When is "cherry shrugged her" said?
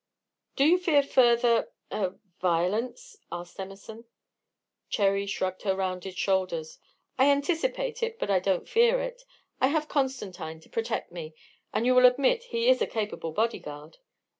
4.89-5.75